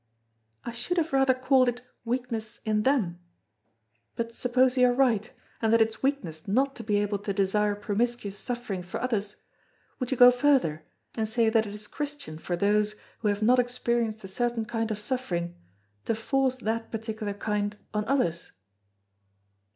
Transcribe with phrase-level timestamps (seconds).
[0.65, 3.19] "I should have rather called it weakness in them.
[4.15, 5.29] But suppose you are right,
[5.61, 9.35] and that it's weakness not to be able to desire promiscuous suffering for others,
[9.99, 10.83] would you go further
[11.13, 14.89] and say that it is Christian for those, who have not experienced a certain kind
[14.89, 15.55] of suffering,
[16.05, 18.53] to force that particular kind on others?"